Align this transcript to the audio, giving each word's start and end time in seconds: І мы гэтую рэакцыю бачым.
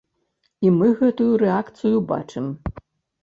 І 0.67 0.69
мы 0.77 0.87
гэтую 1.01 1.27
рэакцыю 1.43 2.01
бачым. 2.13 2.45